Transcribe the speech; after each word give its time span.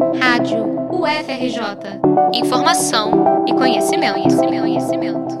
Rádio 0.00 0.64
UFRJ. 0.90 2.00
Informação 2.32 3.44
e 3.46 3.52
conhecimento, 3.52 4.14
conhecimento, 4.14 4.60
conhecimento. 4.62 5.34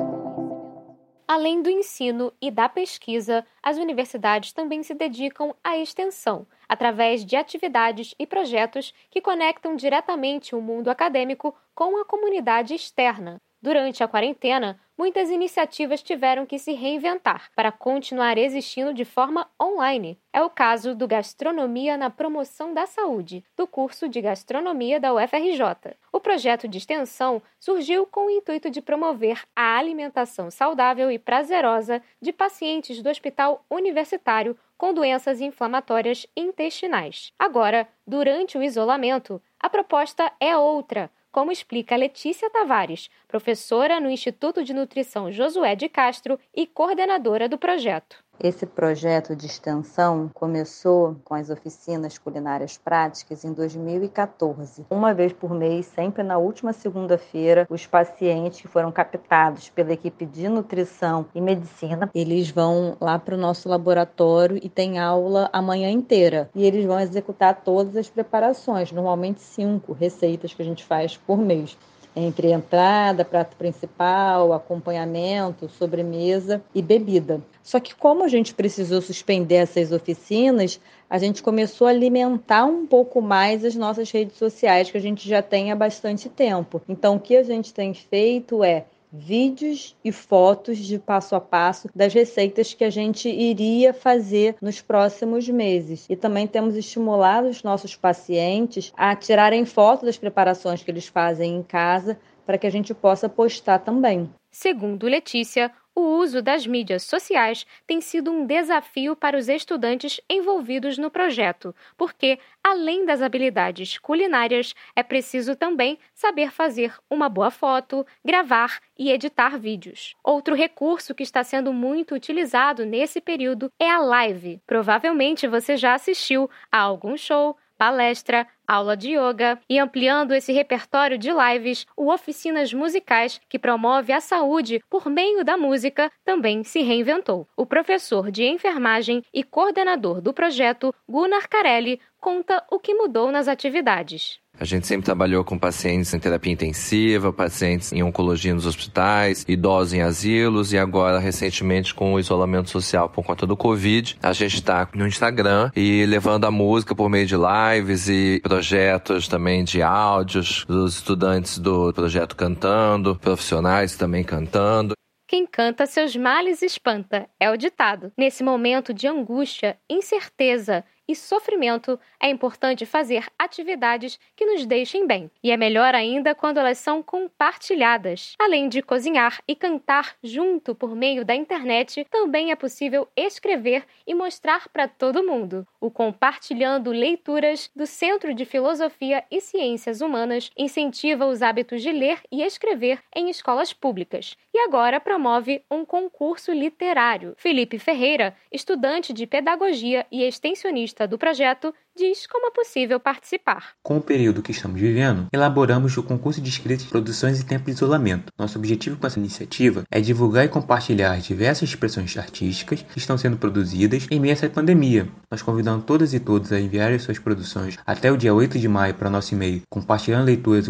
Além 1.26 1.62
do 1.62 1.70
ensino 1.70 2.30
e 2.42 2.50
da 2.50 2.68
pesquisa, 2.68 3.42
as 3.62 3.78
universidades 3.78 4.52
também 4.52 4.82
se 4.82 4.92
dedicam 4.92 5.54
à 5.64 5.78
extensão, 5.78 6.46
através 6.68 7.24
de 7.24 7.36
atividades 7.36 8.14
e 8.18 8.26
projetos 8.26 8.92
que 9.10 9.22
conectam 9.22 9.74
diretamente 9.74 10.54
o 10.54 10.60
mundo 10.60 10.90
acadêmico 10.90 11.56
com 11.74 11.98
a 11.98 12.04
comunidade 12.04 12.74
externa. 12.74 13.40
Durante 13.62 14.02
a 14.02 14.08
quarentena, 14.08 14.80
muitas 14.96 15.28
iniciativas 15.28 16.02
tiveram 16.02 16.46
que 16.46 16.58
se 16.58 16.72
reinventar 16.72 17.50
para 17.54 17.70
continuar 17.70 18.38
existindo 18.38 18.94
de 18.94 19.04
forma 19.04 19.46
online. 19.60 20.18
É 20.32 20.42
o 20.42 20.48
caso 20.48 20.94
do 20.94 21.06
Gastronomia 21.06 21.94
na 21.98 22.08
Promoção 22.08 22.72
da 22.72 22.86
Saúde, 22.86 23.44
do 23.54 23.66
curso 23.66 24.08
de 24.08 24.22
Gastronomia 24.22 24.98
da 24.98 25.12
UFRJ. 25.12 25.94
O 26.10 26.18
projeto 26.18 26.66
de 26.66 26.78
extensão 26.78 27.42
surgiu 27.58 28.06
com 28.06 28.26
o 28.26 28.30
intuito 28.30 28.70
de 28.70 28.80
promover 28.80 29.42
a 29.54 29.76
alimentação 29.76 30.50
saudável 30.50 31.10
e 31.10 31.18
prazerosa 31.18 32.02
de 32.18 32.32
pacientes 32.32 33.02
do 33.02 33.10
Hospital 33.10 33.62
Universitário 33.68 34.56
com 34.78 34.94
doenças 34.94 35.42
inflamatórias 35.42 36.26
intestinais. 36.34 37.34
Agora, 37.38 37.86
durante 38.06 38.56
o 38.56 38.62
isolamento, 38.62 39.38
a 39.58 39.68
proposta 39.68 40.32
é 40.40 40.56
outra 40.56 41.10
como 41.30 41.52
explica 41.52 41.96
Letícia 41.96 42.50
Tavares, 42.50 43.10
professora 43.28 44.00
no 44.00 44.10
Instituto 44.10 44.62
de 44.64 44.74
Nutrição 44.74 45.30
Josué 45.30 45.76
de 45.76 45.88
Castro 45.88 46.38
e 46.54 46.66
coordenadora 46.66 47.48
do 47.48 47.58
projeto. 47.58 48.22
Esse 48.42 48.64
projeto 48.64 49.36
de 49.36 49.44
extensão 49.44 50.30
começou 50.32 51.14
com 51.24 51.34
as 51.34 51.50
oficinas 51.50 52.16
culinárias 52.16 52.78
práticas 52.78 53.44
em 53.44 53.52
2014. 53.52 54.86
Uma 54.88 55.12
vez 55.12 55.30
por 55.30 55.50
mês, 55.50 55.84
sempre 55.84 56.22
na 56.22 56.38
última 56.38 56.72
segunda-feira, 56.72 57.66
os 57.68 57.86
pacientes 57.86 58.62
que 58.62 58.66
foram 58.66 58.90
captados 58.90 59.68
pela 59.68 59.92
equipe 59.92 60.24
de 60.24 60.48
nutrição 60.48 61.26
e 61.34 61.40
medicina, 61.40 62.10
eles 62.14 62.50
vão 62.50 62.96
lá 62.98 63.18
para 63.18 63.34
o 63.34 63.38
nosso 63.38 63.68
laboratório 63.68 64.58
e 64.62 64.70
tem 64.70 64.98
aula 64.98 65.50
a 65.52 65.60
manhã 65.60 65.90
inteira. 65.90 66.48
E 66.54 66.64
eles 66.64 66.86
vão 66.86 66.98
executar 66.98 67.60
todas 67.62 67.94
as 67.94 68.08
preparações, 68.08 68.90
normalmente 68.90 69.42
cinco 69.42 69.92
receitas 69.92 70.54
que 70.54 70.62
a 70.62 70.64
gente 70.64 70.82
faz 70.82 71.14
por 71.14 71.36
mês 71.36 71.76
entre 72.14 72.50
entrada, 72.52 73.24
prato 73.24 73.56
principal, 73.56 74.52
acompanhamento, 74.52 75.68
sobremesa 75.68 76.62
e 76.74 76.82
bebida. 76.82 77.40
Só 77.62 77.78
que 77.78 77.94
como 77.94 78.24
a 78.24 78.28
gente 78.28 78.54
precisou 78.54 79.00
suspender 79.00 79.56
essas 79.56 79.92
oficinas, 79.92 80.80
a 81.08 81.18
gente 81.18 81.42
começou 81.42 81.86
a 81.86 81.90
alimentar 81.90 82.64
um 82.64 82.86
pouco 82.86 83.20
mais 83.20 83.64
as 83.64 83.74
nossas 83.74 84.10
redes 84.10 84.36
sociais 84.36 84.90
que 84.90 84.98
a 84.98 85.00
gente 85.00 85.28
já 85.28 85.42
tem 85.42 85.70
há 85.70 85.76
bastante 85.76 86.28
tempo. 86.28 86.80
Então 86.88 87.16
o 87.16 87.20
que 87.20 87.36
a 87.36 87.42
gente 87.42 87.72
tem 87.72 87.94
feito 87.94 88.64
é 88.64 88.84
vídeos 89.12 89.96
e 90.04 90.12
fotos 90.12 90.78
de 90.78 90.98
passo 90.98 91.34
a 91.34 91.40
passo 91.40 91.88
das 91.94 92.12
receitas 92.12 92.74
que 92.74 92.84
a 92.84 92.90
gente 92.90 93.28
iria 93.28 93.92
fazer 93.92 94.56
nos 94.60 94.80
próximos 94.80 95.48
meses. 95.48 96.06
E 96.08 96.16
também 96.16 96.46
temos 96.46 96.76
estimulado 96.76 97.48
os 97.48 97.62
nossos 97.62 97.96
pacientes 97.96 98.92
a 98.96 99.14
tirarem 99.16 99.64
fotos 99.64 100.06
das 100.06 100.18
preparações 100.18 100.82
que 100.82 100.90
eles 100.90 101.06
fazem 101.06 101.56
em 101.56 101.62
casa 101.62 102.18
para 102.46 102.58
que 102.58 102.66
a 102.66 102.70
gente 102.70 102.92
possa 102.92 103.28
postar 103.28 103.78
também. 103.78 104.28
Segundo 104.50 105.06
Letícia, 105.06 105.70
o 105.94 106.00
uso 106.00 106.40
das 106.40 106.66
mídias 106.66 107.02
sociais 107.02 107.66
tem 107.86 108.00
sido 108.00 108.30
um 108.30 108.46
desafio 108.46 109.16
para 109.16 109.36
os 109.36 109.48
estudantes 109.48 110.20
envolvidos 110.28 110.96
no 110.96 111.10
projeto, 111.10 111.74
porque, 111.96 112.38
além 112.62 113.04
das 113.04 113.20
habilidades 113.20 113.98
culinárias, 113.98 114.74
é 114.94 115.02
preciso 115.02 115.56
também 115.56 115.98
saber 116.14 116.50
fazer 116.50 116.94
uma 117.08 117.28
boa 117.28 117.50
foto, 117.50 118.06
gravar 118.24 118.80
e 118.98 119.10
editar 119.10 119.58
vídeos. 119.58 120.14
Outro 120.22 120.54
recurso 120.54 121.14
que 121.14 121.22
está 121.22 121.42
sendo 121.42 121.72
muito 121.72 122.14
utilizado 122.14 122.86
nesse 122.86 123.20
período 123.20 123.70
é 123.78 123.90
a 123.90 123.98
live. 123.98 124.60
Provavelmente 124.66 125.46
você 125.46 125.76
já 125.76 125.94
assistiu 125.94 126.48
a 126.70 126.78
algum 126.78 127.16
show 127.16 127.56
palestra, 127.80 128.46
aula 128.68 128.94
de 128.94 129.16
yoga 129.16 129.58
e 129.66 129.78
ampliando 129.78 130.34
esse 130.34 130.52
repertório 130.52 131.16
de 131.16 131.30
lives, 131.32 131.86
o 131.96 132.12
Oficinas 132.12 132.74
Musicais, 132.74 133.40
que 133.48 133.58
promove 133.58 134.12
a 134.12 134.20
saúde 134.20 134.84
por 134.90 135.08
meio 135.08 135.42
da 135.42 135.56
música, 135.56 136.12
também 136.22 136.62
se 136.62 136.82
reinventou. 136.82 137.48
O 137.56 137.64
professor 137.64 138.30
de 138.30 138.44
enfermagem 138.44 139.24
e 139.32 139.42
coordenador 139.42 140.20
do 140.20 140.34
projeto, 140.34 140.94
Gunnar 141.08 141.48
Carelli, 141.48 141.98
conta 142.20 142.62
o 142.70 142.78
que 142.78 142.94
mudou 142.94 143.32
nas 143.32 143.48
atividades. 143.48 144.38
A 144.58 144.64
gente 144.64 144.86
sempre 144.86 145.06
trabalhou 145.06 145.42
com 145.42 145.58
pacientes 145.58 146.12
em 146.12 146.18
terapia 146.18 146.52
intensiva, 146.52 147.32
pacientes 147.32 147.92
em 147.92 148.02
oncologia 148.02 148.52
nos 148.52 148.66
hospitais, 148.66 149.44
idosos 149.48 149.94
em 149.94 150.02
asilos 150.02 150.72
e 150.72 150.78
agora 150.78 151.18
recentemente 151.18 151.94
com 151.94 152.12
o 152.12 152.20
isolamento 152.20 152.68
social 152.68 153.08
por 153.08 153.24
conta 153.24 153.46
do 153.46 153.56
Covid. 153.56 154.18
A 154.22 154.34
gente 154.34 154.56
está 154.56 154.86
no 154.94 155.06
Instagram 155.06 155.70
e 155.74 156.04
levando 156.04 156.44
a 156.44 156.50
música 156.50 156.94
por 156.94 157.08
meio 157.08 157.26
de 157.26 157.36
lives 157.36 158.08
e 158.08 158.40
projetos 158.42 159.26
também 159.26 159.64
de 159.64 159.80
áudios 159.80 160.66
dos 160.68 160.96
estudantes 160.96 161.58
do 161.58 161.92
projeto 161.94 162.36
cantando, 162.36 163.16
profissionais 163.16 163.96
também 163.96 164.22
cantando. 164.22 164.92
Quem 165.30 165.46
canta 165.46 165.86
seus 165.86 166.16
males 166.16 166.60
espanta, 166.60 167.30
é 167.38 167.48
o 167.48 167.56
ditado. 167.56 168.12
Nesse 168.18 168.42
momento 168.42 168.92
de 168.92 169.06
angústia, 169.06 169.78
incerteza 169.88 170.84
e 171.10 171.16
sofrimento, 171.16 171.98
é 172.20 172.30
importante 172.30 172.86
fazer 172.86 173.26
atividades 173.36 174.16
que 174.36 174.44
nos 174.44 174.64
deixem 174.64 175.08
bem. 175.08 175.28
E 175.42 175.50
é 175.50 175.56
melhor 175.56 175.92
ainda 175.92 176.36
quando 176.36 176.58
elas 176.58 176.78
são 176.78 177.02
compartilhadas. 177.02 178.36
Além 178.38 178.68
de 178.68 178.80
cozinhar 178.80 179.42
e 179.48 179.56
cantar 179.56 180.14
junto 180.22 180.72
por 180.72 180.94
meio 180.94 181.24
da 181.24 181.34
internet, 181.34 182.06
também 182.08 182.52
é 182.52 182.54
possível 182.54 183.08
escrever 183.16 183.84
e 184.06 184.14
mostrar 184.14 184.68
para 184.68 184.86
todo 184.86 185.26
mundo. 185.26 185.66
O 185.80 185.90
Compartilhando 185.90 186.92
Leituras 186.92 187.70
do 187.74 187.86
Centro 187.86 188.32
de 188.32 188.44
Filosofia 188.44 189.24
e 189.30 189.40
Ciências 189.40 190.00
Humanas 190.00 190.52
incentiva 190.56 191.26
os 191.26 191.42
hábitos 191.42 191.82
de 191.82 191.90
ler 191.90 192.20
e 192.30 192.42
escrever 192.42 193.00
em 193.14 193.28
escolas 193.28 193.72
públicas. 193.72 194.36
E 194.54 194.58
agora 194.60 195.00
promove 195.00 195.64
um 195.68 195.84
concurso 195.84 196.52
literário. 196.52 197.34
Felipe 197.36 197.78
Ferreira, 197.78 198.36
estudante 198.52 199.12
de 199.12 199.26
pedagogia 199.26 200.06
e 200.12 200.22
extensionista 200.22 200.99
do 201.06 201.18
projeto, 201.18 201.74
diz 201.96 202.26
como 202.26 202.46
é 202.46 202.50
possível 202.50 202.98
participar. 202.98 203.72
Com 203.82 203.98
o 203.98 204.02
período 204.02 204.42
que 204.42 204.52
estamos 204.52 204.80
vivendo, 204.80 205.26
elaboramos 205.32 205.96
o 205.96 206.02
concurso 206.02 206.40
de 206.40 206.48
escrita 206.48 206.84
de 206.84 206.88
produções 206.88 207.40
em 207.40 207.44
tempo 207.44 207.66
de 207.66 207.72
isolamento. 207.72 208.32
Nosso 208.38 208.58
objetivo 208.58 208.96
com 208.96 209.06
essa 209.06 209.18
iniciativa 209.18 209.84
é 209.90 210.00
divulgar 210.00 210.44
e 210.44 210.48
compartilhar 210.48 211.18
diversas 211.20 211.68
expressões 211.68 212.16
artísticas 212.16 212.82
que 212.82 212.98
estão 212.98 213.18
sendo 213.18 213.36
produzidas 213.36 214.06
em 214.10 214.20
meio 214.20 214.32
a 214.32 214.36
essa 214.36 214.48
pandemia. 214.48 215.08
Nós 215.30 215.42
convidamos 215.42 215.84
todas 215.84 216.14
e 216.14 216.20
todos 216.20 216.52
a 216.52 216.60
enviarem 216.60 216.98
suas 216.98 217.18
produções 217.18 217.78
até 217.86 218.10
o 218.10 218.16
dia 218.16 218.34
8 218.34 218.58
de 218.58 218.68
maio 218.68 218.94
para 218.94 219.10
nosso 219.10 219.34
e-mail 219.34 219.62
compartilhando 219.68 220.26
leituras 220.26 220.66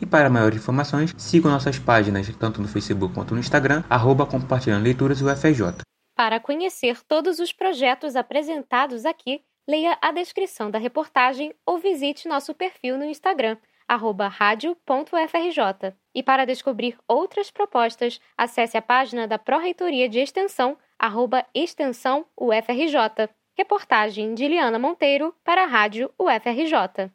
e 0.00 0.06
para 0.06 0.30
maiores 0.30 0.58
informações, 0.58 1.14
sigam 1.16 1.50
nossas 1.50 1.78
páginas 1.78 2.28
tanto 2.38 2.60
no 2.60 2.68
Facebook 2.68 3.14
quanto 3.14 3.34
no 3.34 3.40
Instagram, 3.40 3.82
arroba 3.88 4.26
compartilhando 4.26 4.84
leituras 4.84 5.22
UFJ. 5.22 5.76
Para 6.16 6.40
conhecer 6.40 7.04
todos 7.04 7.38
os 7.38 7.52
projetos 7.52 8.16
apresentados 8.16 9.04
aqui, 9.04 9.44
leia 9.68 9.98
a 10.00 10.10
descrição 10.10 10.70
da 10.70 10.78
reportagem 10.78 11.54
ou 11.66 11.76
visite 11.76 12.26
nosso 12.26 12.54
perfil 12.54 12.96
no 12.96 13.04
Instagram, 13.04 13.58
radio.frj. 13.86 15.94
E 16.14 16.22
para 16.22 16.46
descobrir 16.46 16.96
outras 17.06 17.50
propostas, 17.50 18.18
acesse 18.34 18.78
a 18.78 18.82
página 18.82 19.28
da 19.28 19.38
Pró-Reitoria 19.38 20.08
de 20.08 20.18
Extensão, 20.18 20.78
arroba 20.98 21.44
extensão 21.54 22.24
UFRJ. 22.34 23.28
Reportagem 23.54 24.34
de 24.34 24.48
Liana 24.48 24.78
Monteiro 24.78 25.34
para 25.44 25.64
a 25.64 25.66
Rádio 25.66 26.10
UFRJ. 26.18 27.12